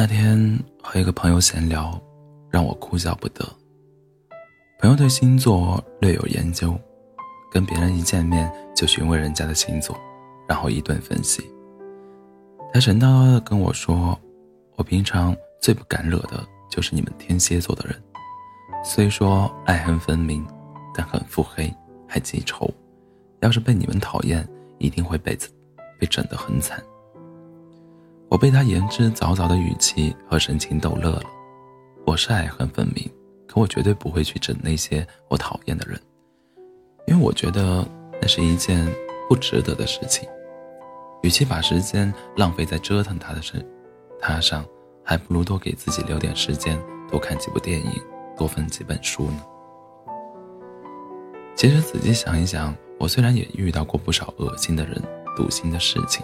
[0.00, 2.00] 那天和一个朋友闲聊，
[2.52, 3.44] 让我哭笑不得。
[4.78, 6.78] 朋友对星座略有研究，
[7.50, 9.98] 跟别人一见面就询问人家的星座，
[10.48, 11.42] 然后一顿分析。
[12.72, 14.16] 他神叨叨的跟我说
[14.78, 18.00] ：“我平常最不敢惹的就是你们天蝎座的人，
[18.84, 20.46] 虽说爱恨分明，
[20.94, 21.74] 但很腹黑，
[22.06, 22.72] 还记仇。
[23.40, 25.36] 要是被你们讨厌，一定会被
[25.98, 26.80] 被整得很惨。”
[28.30, 31.22] 我被他言之凿凿的语气和神情逗乐了。
[32.04, 33.10] 我是爱恨分明，
[33.46, 35.98] 可我绝对不会去整那些我讨厌的人，
[37.06, 37.86] 因为我觉得
[38.20, 38.86] 那是一件
[39.30, 40.28] 不值得的事情。
[41.22, 43.64] 与其把时间浪费在折腾他的身
[44.20, 44.62] 他上，
[45.02, 46.78] 还不如多给自己留点时间，
[47.10, 47.92] 多看几部电影，
[48.36, 49.42] 多分几本书呢。
[51.56, 55.02] 其实仔细想一想，我虽然也遇到过不少恶心的人、
[55.34, 56.22] 堵心的事情，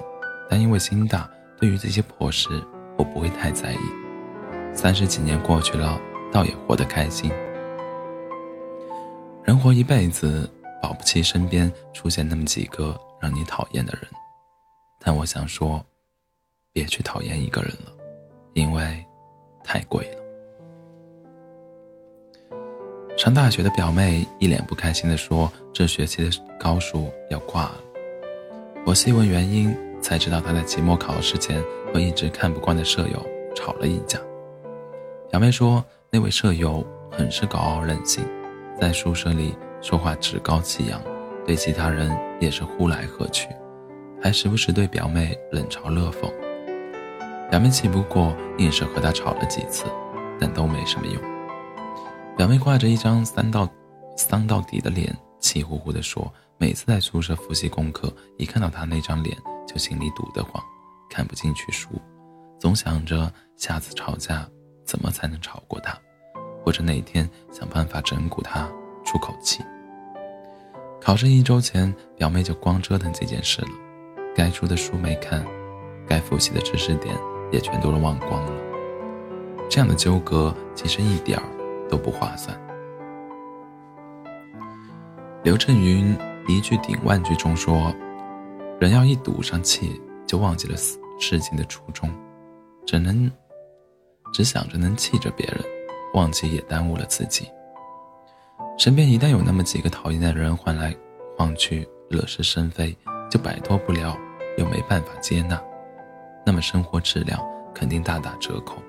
[0.51, 1.27] 但因为心大。
[1.65, 2.63] 对于这些破事，
[2.99, 3.79] 我不会太在意。
[4.75, 5.99] 三十几年过去了，
[6.31, 7.33] 倒也活得开心。
[9.45, 10.47] 人活一辈子，
[10.83, 14.03] 保不齐身边出现那么几个让你讨厌的人。
[15.01, 15.83] 但我想说，
[16.71, 17.91] 别去讨厌一个人了，
[18.53, 19.03] 因为
[19.65, 20.19] 太贵了。
[23.17, 27.81] 上大学的表妹一脸不开心地说：“这学期的高数要挂了。”
[28.85, 29.75] 我细问原因。
[30.05, 34.21] 才知道他在期末考试前和一直看不惯的舍友吵了一架。
[35.31, 38.23] 表妹说，那位舍友很是高傲任性，
[38.79, 41.01] 在宿舍里说话趾高气扬，
[41.47, 43.49] 对其他人也是呼来喝去，
[44.23, 46.31] 还时不时对表妹冷嘲热讽。
[47.49, 49.87] 表妹气不过，硬是和他吵了几次，
[50.39, 51.17] 但都没什么用。
[52.37, 53.67] 表妹挂着一张丧到
[54.19, 59.35] 丧到底的脸，气呼呼地说：“每次在宿舍复习功课，一看到他那张脸。”
[59.67, 60.63] 就心里堵得慌，
[61.09, 61.89] 看不进去书，
[62.59, 64.49] 总想着下次吵架
[64.85, 65.99] 怎么才能吵过他，
[66.65, 68.69] 或者哪天想办法整蛊他
[69.05, 69.65] 出口气。
[71.01, 73.69] 考试一周前，表妹就光折腾这件事了，
[74.35, 75.45] 该出的书没看，
[76.07, 77.15] 该复习的知识点
[77.51, 78.53] 也全都忘光了。
[79.69, 81.45] 这样的纠葛其实一点儿
[81.89, 82.59] 都不划算。
[85.43, 87.95] 刘震云一句顶万句中说。
[88.81, 90.77] 人要一赌上气，就忘记了
[91.19, 92.11] 事情的初衷，
[92.85, 93.31] 只能
[94.33, 95.65] 只想着能气着别人，
[96.13, 97.49] 忘记也耽误了自己。
[98.77, 100.95] 身边一旦有那么几个讨厌的人晃来
[101.37, 102.97] 晃去，惹是生非，
[103.31, 104.17] 就摆脱不了，
[104.59, 105.63] 又没办法接纳，
[106.45, 107.41] 那么生活质量
[107.73, 108.83] 肯定大打折扣。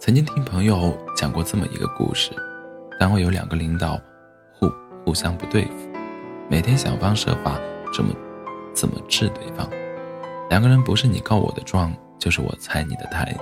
[0.00, 2.32] 曾经听朋友讲过这么一个故事：
[2.98, 4.00] 单位有两个领导，
[4.52, 4.68] 互
[5.04, 5.89] 互相不对付。
[6.50, 7.60] 每天想方设法
[7.94, 8.12] 怎么
[8.74, 9.70] 怎么治对方，
[10.48, 13.32] 两个人不是你告我的状，就是我拆你的台。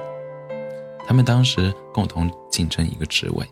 [1.07, 3.47] 他们当时共同竞争一个职位，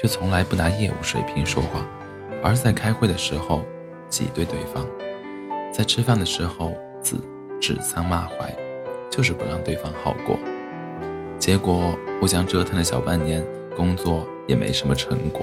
[0.00, 1.86] 却从来不拿业务水平说话，
[2.42, 3.62] 而是在开会的时候
[4.08, 4.84] 挤兑对方，
[5.72, 7.14] 在吃饭的时候指
[7.60, 8.52] 指桑骂槐，
[9.08, 10.36] 就是不让对方好过。
[11.38, 15.40] 结果互相折腾了小半年，工作也没什么成果。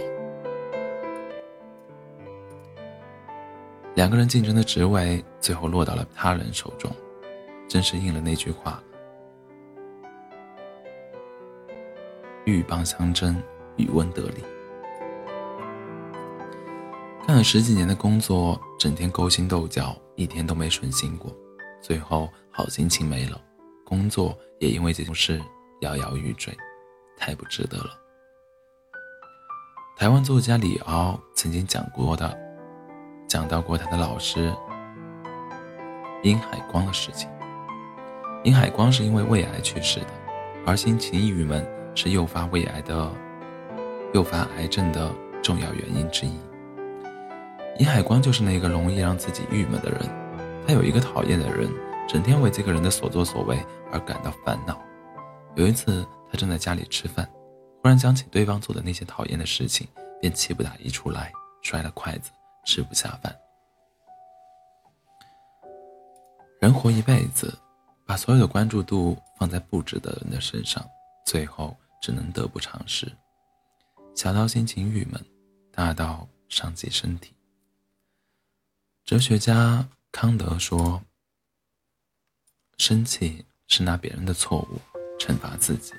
[4.00, 6.90] 两个人竞争的职位，最后落到了他人手中，
[7.68, 8.82] 真是应了那句话
[12.48, 13.36] ：“鹬蚌相争，
[13.76, 14.36] 渔翁得利。”
[17.28, 21.36] 干了十几年的工作，整天勾心斗角，一天都没顺心过，
[21.82, 23.38] 最后好心情没了，
[23.84, 25.42] 工作也因为这种事
[25.82, 26.58] 摇摇欲坠，
[27.18, 27.90] 太不值得了。
[29.98, 32.49] 台湾作家李敖曾经讲过的。
[33.30, 34.52] 讲到过他的老师
[36.24, 37.30] 殷海光的事情。
[38.44, 40.08] 殷海光是因为胃癌去世的，
[40.66, 43.12] 而心情郁闷是诱发胃癌的、
[44.14, 45.14] 诱发癌症的
[45.44, 46.34] 重要原因之一。
[47.78, 50.00] 殷海光就是那个容易让自己郁闷的人。
[50.66, 51.70] 他有一个讨厌的人，
[52.08, 53.58] 整天为这个人的所作所为
[53.92, 54.82] 而感到烦恼。
[55.56, 57.30] 有一次，他正在家里吃饭，
[57.84, 59.88] 忽然想起对方做的那些讨厌的事情，
[60.20, 61.32] 便气不打一处来，
[61.62, 62.32] 摔了筷子。
[62.66, 63.38] 吃不下饭。
[66.60, 67.58] 人活一辈子，
[68.06, 70.86] 把所有的关注度放在不值得人的身上，
[71.26, 73.10] 最后只能得不偿失。
[74.14, 75.26] 小到心情郁闷，
[75.72, 77.34] 大到伤及身体。
[79.06, 81.02] 哲学家康德说
[82.78, 84.80] ：“生气是拿别人的错误
[85.18, 85.94] 惩罚自己。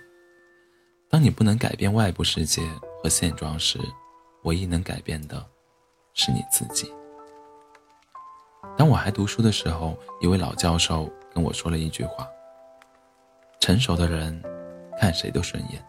[1.08, 2.62] 当你不能改变外部世界
[3.02, 3.80] 和现状时，
[4.44, 5.44] 唯一能改变的。”
[6.20, 6.92] 是你自己。
[8.76, 12.28] 当我还读书的时候，一位老教授跟我说了一句话
[13.58, 14.38] ：“成熟的人，
[14.98, 15.82] 看谁都顺眼。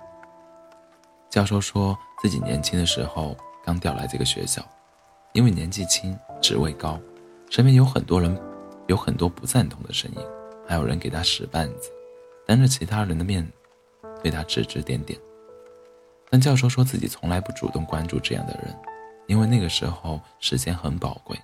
[1.29, 4.63] 教授说自己年轻的时候刚调来这个学校，
[5.33, 6.97] 因为年纪轻、职位高，
[7.49, 8.39] 身边有很多人，
[8.87, 10.25] 有很多不赞同的声音，
[10.65, 11.91] 还有人给他使绊子，
[12.47, 13.45] 当着其他人的面
[14.23, 15.19] 对他指指点点。
[16.29, 18.73] 但教授说自己从来不主动关注这样的人，
[19.27, 21.37] 因为那个时候时间很宝贵，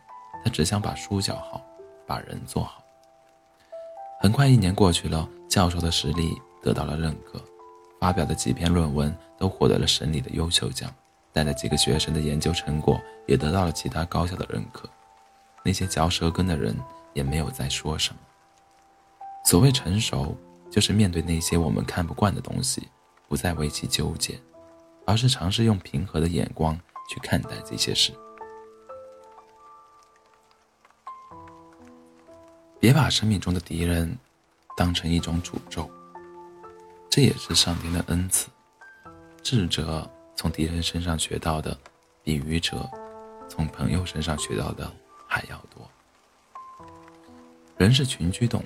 [0.44, 1.62] 他只想把书教好，
[2.06, 2.84] 把人做好。
[4.20, 7.40] 很快一年过去了，教授的实力得到了认可。
[8.00, 10.94] 发表的几篇论文都获得了省里的优秀奖，
[11.34, 14.88] 带了几个学生的研究成果也得到了其他高校的认可。
[15.64, 16.78] 那些嚼舌根的人
[17.14, 18.20] 也没有再说什么。
[19.46, 20.38] 所谓成熟，
[20.70, 22.88] 就是面对那些我们看不惯的东西，
[23.28, 24.40] 不再为其纠结，
[25.06, 28.14] 而是尝试用平和的眼光去看待这些事。
[32.80, 34.18] 别把生命中的敌人
[34.76, 35.90] 当成一种诅咒。
[37.10, 38.48] 这也是上天的恩赐。
[39.42, 41.76] 智者从敌人身上学到的，
[42.24, 42.88] 比愚者
[43.50, 44.92] 从朋友身上学到的
[45.28, 45.90] 还要多。
[47.78, 48.66] 人是群居动物，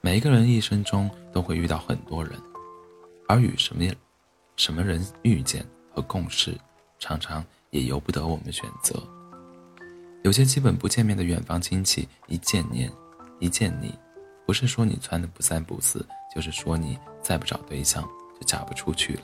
[0.00, 2.40] 每一个人一生中都会遇到很多人，
[3.28, 3.84] 而与什么
[4.56, 6.56] 什么人遇见和共事，
[7.00, 9.02] 常常也由不得我们选择。
[10.22, 12.92] 有些基本不见面的远方亲戚，一见面，
[13.40, 13.92] 一见你，
[14.46, 16.06] 不是说你穿的不三不四。
[16.32, 18.08] 就是说，你再不找对象，
[18.38, 19.22] 就嫁不出去了。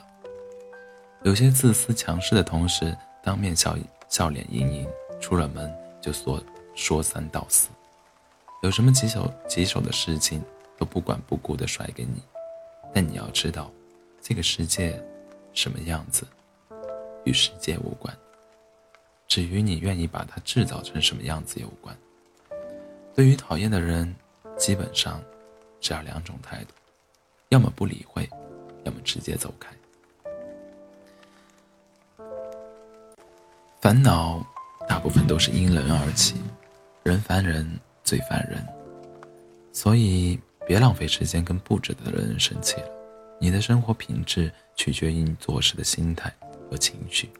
[1.22, 3.78] 有些自私强势的同事，当面笑
[4.08, 4.88] 笑脸盈盈，
[5.20, 6.42] 出了门就说
[6.74, 7.68] 说三道四，
[8.64, 10.42] 有什么棘手棘手的事情，
[10.76, 12.20] 都不管不顾的甩给你。
[12.92, 13.70] 但你要知道，
[14.20, 15.00] 这个世界
[15.52, 16.26] 什么样子，
[17.26, 18.16] 与世界无关，
[19.28, 21.94] 只与你愿意把它制造成什么样子有关。
[23.14, 24.14] 对于讨厌的人，
[24.56, 25.22] 基本上
[25.80, 26.70] 只要两种态度。
[27.50, 28.28] 要么不理会，
[28.84, 29.70] 要么直接走开。
[33.80, 34.44] 烦恼
[34.88, 36.34] 大部分都是因人而起，
[37.04, 37.68] 人烦人
[38.02, 38.66] 最烦人，
[39.72, 42.88] 所以别浪费时间跟不值得的人生气了。
[43.40, 46.32] 你的生活品质取决于你做事的心态
[46.70, 47.30] 和情绪。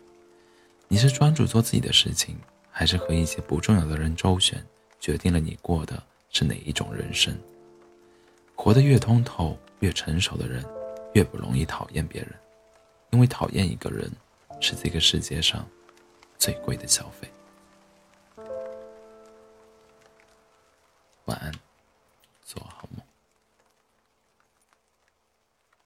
[0.88, 2.36] 你是专注做自己的事情，
[2.70, 4.64] 还是和一些不重要的人周旋，
[5.00, 7.36] 决定了你过的是哪一种人生。
[8.54, 9.58] 活得越通透。
[9.80, 10.64] 越成熟的人，
[11.12, 12.32] 越不容易讨厌别人，
[13.10, 14.10] 因为讨厌一个人，
[14.58, 15.68] 是这个世界上
[16.38, 17.28] 最贵的消费。